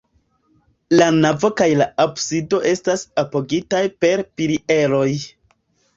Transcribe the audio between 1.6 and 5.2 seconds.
la absido estas apogitaj per pilieroj.